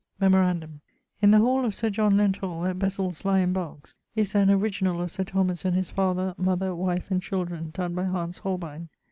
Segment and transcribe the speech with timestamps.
[0.19, 0.81] Memorandum:
[1.21, 4.99] in the hall of Sir John Lenthall, at Bessils Lye in Berks, is an original
[4.99, 8.89] of Sir Thomas and his father, mother, wife, and children, donne by Hans Holbein.